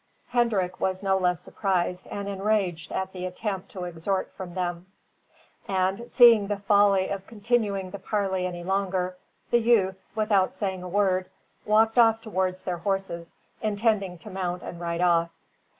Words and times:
Hendrik 0.29 0.79
was 0.79 1.03
no 1.03 1.15
less 1.15 1.41
surprised 1.41 2.07
and 2.07 2.27
enraged 2.27 2.91
at 2.91 3.13
the 3.13 3.27
attempt 3.27 3.69
to 3.69 3.83
extort 3.85 4.31
from 4.31 4.55
them; 4.55 4.87
and, 5.67 6.09
seeing 6.09 6.47
the 6.47 6.57
folly 6.57 7.09
of 7.09 7.27
continuing 7.27 7.91
the 7.91 7.99
parley 7.99 8.47
any 8.47 8.63
longer, 8.63 9.15
the 9.51 9.59
youths, 9.59 10.15
without 10.15 10.55
saying 10.55 10.81
a 10.81 10.89
word, 10.89 11.29
walked 11.67 11.99
off 11.99 12.19
towards 12.19 12.63
their 12.63 12.77
horses, 12.79 13.35
intending 13.61 14.17
to 14.17 14.31
mount 14.31 14.63
and 14.63 14.81
ride 14.81 15.01
off. 15.01 15.29